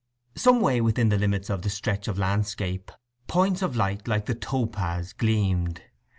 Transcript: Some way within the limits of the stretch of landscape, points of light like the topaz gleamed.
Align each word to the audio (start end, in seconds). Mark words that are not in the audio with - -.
Some 0.35 0.61
way 0.61 0.81
within 0.81 1.09
the 1.09 1.17
limits 1.19 1.47
of 1.51 1.61
the 1.61 1.69
stretch 1.69 2.07
of 2.07 2.17
landscape, 2.17 2.91
points 3.27 3.61
of 3.61 3.75
light 3.75 4.07
like 4.07 4.25
the 4.25 4.33
topaz 4.33 5.13
gleamed. 5.13 5.83